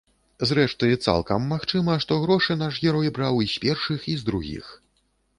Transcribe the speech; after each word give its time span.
Зрэшты, 0.51 0.87
цалкам 1.09 1.43
магчыма, 1.49 1.97
што 2.05 2.17
грошы 2.23 2.57
наш 2.61 2.79
герой 2.85 3.11
браў 3.17 3.35
і 3.45 3.49
з 3.51 3.61
першых, 3.67 4.07
і 4.15 4.15
з 4.23 4.27
другіх. 4.31 4.73